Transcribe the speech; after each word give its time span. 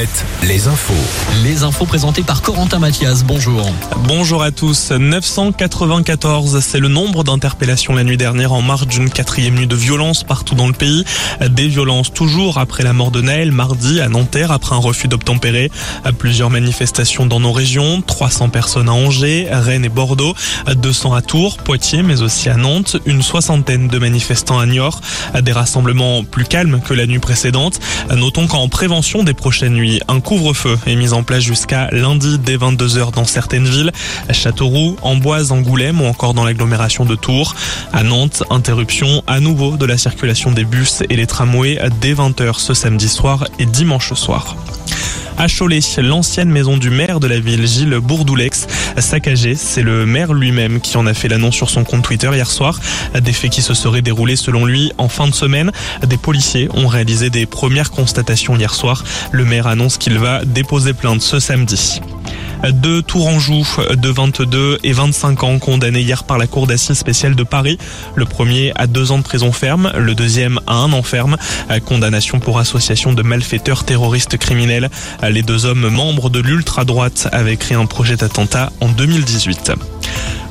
Alouette, 0.00 0.24
les 0.44 0.66
infos. 0.66 0.94
Les 1.42 1.62
infos 1.62 1.84
présentées 1.84 2.22
par 2.22 2.40
Corentin 2.40 2.78
Mathias. 2.78 3.22
Bonjour. 3.22 3.70
Bonjour 4.06 4.42
à 4.42 4.50
tous. 4.50 4.92
994, 4.92 6.60
c'est 6.60 6.78
le 6.78 6.88
nombre 6.88 7.22
d'interpellations 7.22 7.94
la 7.94 8.02
nuit 8.02 8.16
dernière 8.16 8.52
en 8.52 8.62
marge 8.62 8.86
d'une 8.86 9.10
quatrième 9.10 9.56
nuit 9.56 9.66
de 9.66 9.76
violence 9.76 10.24
partout 10.24 10.54
dans 10.54 10.68
le 10.68 10.72
pays. 10.72 11.04
Des 11.50 11.68
violences 11.68 12.12
toujours 12.14 12.56
après 12.56 12.82
la 12.82 12.94
mort 12.94 13.10
de 13.10 13.20
Naël 13.20 13.52
mardi 13.52 14.00
à 14.00 14.08
Nanterre 14.08 14.52
après 14.52 14.74
un 14.74 14.78
refus 14.78 15.08
d'obtempérer. 15.08 15.70
Plusieurs 16.18 16.48
manifestations 16.48 17.26
dans 17.26 17.40
nos 17.40 17.52
régions. 17.52 18.00
300 18.00 18.48
personnes 18.48 18.88
à 18.88 18.92
Angers, 18.92 19.48
Rennes 19.50 19.84
et 19.84 19.90
Bordeaux. 19.90 20.34
200 20.74 21.12
à 21.12 21.20
Tours, 21.20 21.58
Poitiers, 21.58 22.02
mais 22.02 22.22
aussi 22.22 22.48
à 22.48 22.56
Nantes. 22.56 22.96
Une 23.04 23.22
soixantaine 23.22 23.88
de 23.88 23.98
manifestants 23.98 24.58
à 24.58 24.64
Niort. 24.64 25.02
Des 25.42 25.52
rassemblements 25.52 26.24
plus 26.24 26.44
calmes 26.44 26.80
que 26.80 26.94
la 26.94 27.06
nuit 27.06 27.18
précédente. 27.18 27.80
Notons 28.14 28.46
qu'en 28.46 28.68
prévention 28.68 29.24
des 29.24 29.34
prochaines 29.34 29.74
nuits, 29.74 29.89
un 30.08 30.20
couvre-feu 30.20 30.78
est 30.86 30.96
mis 30.96 31.12
en 31.12 31.22
place 31.22 31.42
jusqu'à 31.42 31.88
lundi 31.90 32.38
dès 32.38 32.56
22h 32.56 33.12
dans 33.12 33.24
certaines 33.24 33.66
villes. 33.66 33.92
À 34.28 34.32
Châteauroux, 34.32 34.96
Amboise, 35.02 35.52
Angoulême 35.52 36.00
ou 36.00 36.04
encore 36.04 36.34
dans 36.34 36.44
l'agglomération 36.44 37.04
de 37.04 37.14
Tours. 37.14 37.54
À 37.92 38.02
Nantes, 38.02 38.42
interruption 38.50 39.22
à 39.26 39.40
nouveau 39.40 39.76
de 39.76 39.86
la 39.86 39.98
circulation 39.98 40.52
des 40.52 40.64
bus 40.64 41.02
et 41.08 41.16
les 41.16 41.26
tramways 41.26 41.78
dès 42.00 42.14
20h 42.14 42.58
ce 42.58 42.74
samedi 42.74 43.08
soir 43.08 43.46
et 43.58 43.66
dimanche 43.66 44.12
soir. 44.14 44.56
À 45.38 45.46
Cholet, 45.48 45.80
l'ancienne 45.98 46.50
maison 46.50 46.76
du 46.76 46.90
maire 46.90 47.20
de 47.20 47.26
la 47.26 47.40
ville, 47.40 47.66
Gilles 47.66 47.98
Bourdoulex, 48.00 48.66
saccagée. 48.98 49.54
C'est 49.54 49.82
le 49.82 50.06
maire 50.06 50.32
lui-même 50.32 50.80
qui 50.80 50.96
en 50.96 51.06
a 51.06 51.14
fait 51.14 51.28
l'annonce 51.28 51.54
sur 51.54 51.70
son 51.70 51.84
compte 51.84 52.02
Twitter 52.02 52.30
hier 52.32 52.50
soir. 52.50 52.78
Des 53.20 53.32
faits 53.32 53.50
qui 53.50 53.62
se 53.62 53.74
seraient 53.74 54.02
déroulés 54.02 54.36
selon 54.36 54.66
lui 54.66 54.92
en 54.98 55.08
fin 55.08 55.26
de 55.26 55.34
semaine. 55.34 55.72
Des 56.06 56.16
policiers 56.16 56.68
ont 56.74 56.86
réalisé 56.86 57.30
des 57.30 57.46
premières 57.46 57.90
constatations 57.90 58.56
hier 58.56 58.74
soir. 58.74 59.04
Le 59.32 59.44
maire 59.44 59.66
annonce 59.66 59.96
qu'il 59.96 60.18
va 60.18 60.44
déposer 60.44 60.92
plainte 60.92 61.22
ce 61.22 61.38
samedi. 61.38 62.00
Deux 62.68 63.02
Tourangeaux 63.02 63.64
de 63.94 64.08
22 64.08 64.78
et 64.84 64.92
25 64.92 65.42
ans 65.44 65.58
condamnés 65.58 66.00
hier 66.00 66.24
par 66.24 66.36
la 66.36 66.46
Cour 66.46 66.66
d'assises 66.66 66.98
spéciale 66.98 67.34
de 67.34 67.42
Paris. 67.42 67.78
Le 68.14 68.26
premier 68.26 68.72
à 68.76 68.86
deux 68.86 69.12
ans 69.12 69.18
de 69.18 69.22
prison 69.22 69.50
ferme, 69.50 69.90
le 69.96 70.14
deuxième 70.14 70.60
à 70.66 70.74
un 70.74 70.92
an 70.92 71.02
ferme. 71.02 71.36
Condamnation 71.86 72.38
pour 72.38 72.58
association 72.58 73.12
de 73.12 73.22
malfaiteurs 73.22 73.84
terroristes 73.84 74.36
criminels. 74.36 74.90
Les 75.22 75.42
deux 75.42 75.64
hommes 75.64 75.88
membres 75.88 76.28
de 76.28 76.40
l'ultra-droite 76.40 77.28
avaient 77.32 77.56
créé 77.56 77.76
un 77.76 77.86
projet 77.86 78.16
d'attentat 78.16 78.72
en 78.80 78.88
2018. 78.88 79.72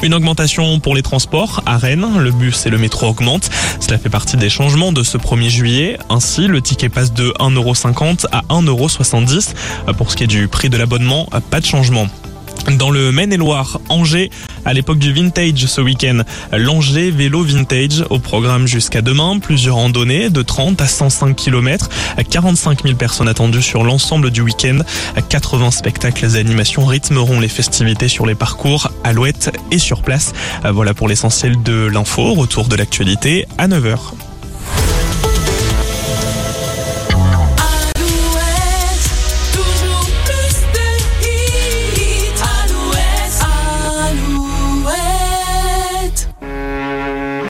Une 0.01 0.13
augmentation 0.13 0.79
pour 0.79 0.95
les 0.95 1.01
transports 1.01 1.61
à 1.65 1.77
Rennes. 1.77 2.07
Le 2.19 2.31
bus 2.31 2.65
et 2.65 2.69
le 2.69 2.77
métro 2.77 3.07
augmentent. 3.07 3.49
Cela 3.81 3.97
fait 3.97 4.09
partie 4.09 4.37
des 4.37 4.49
changements 4.49 4.93
de 4.93 5.03
ce 5.03 5.17
1er 5.17 5.49
juillet. 5.49 5.99
Ainsi, 6.09 6.47
le 6.47 6.61
ticket 6.61 6.87
passe 6.87 7.11
de 7.11 7.33
1,50€ 7.39 8.25
à 8.31 8.43
1,70€. 8.49 9.93
Pour 9.97 10.09
ce 10.09 10.15
qui 10.15 10.23
est 10.23 10.27
du 10.27 10.47
prix 10.47 10.69
de 10.69 10.77
l'abonnement, 10.77 11.27
pas 11.51 11.59
de 11.59 11.65
changement. 11.65 12.07
Dans 12.77 12.91
le 12.91 13.11
Maine-et-Loire, 13.11 13.79
Angers, 13.89 14.29
à 14.63 14.73
l'époque 14.73 14.99
du 14.99 15.11
vintage 15.11 15.65
ce 15.65 15.81
week-end, 15.81 16.21
l'Angers 16.51 17.09
Vélo 17.09 17.43
Vintage 17.43 18.03
au 18.09 18.19
programme 18.19 18.67
jusqu'à 18.67 19.01
demain, 19.01 19.39
plusieurs 19.39 19.75
randonnées 19.75 20.29
de 20.29 20.41
30 20.41 20.79
à 20.81 20.87
105 20.87 21.35
km, 21.35 21.89
45 22.29 22.83
000 22.83 22.95
personnes 22.95 23.27
attendues 23.27 23.61
sur 23.61 23.83
l'ensemble 23.83 24.29
du 24.29 24.41
week-end, 24.41 24.79
80 25.29 25.71
spectacles 25.71 26.25
et 26.25 26.39
animations 26.39 26.85
rythmeront 26.85 27.39
les 27.39 27.49
festivités 27.49 28.07
sur 28.07 28.25
les 28.25 28.35
parcours, 28.35 28.91
à 29.03 29.13
l'ouette 29.13 29.51
et 29.71 29.79
sur 29.79 30.01
place. 30.01 30.33
Voilà 30.63 30.93
pour 30.93 31.07
l'essentiel 31.07 31.61
de 31.63 31.85
l'info, 31.85 32.33
retour 32.33 32.67
de 32.67 32.75
l'actualité 32.75 33.45
à 33.57 33.67
9h. 33.67 33.97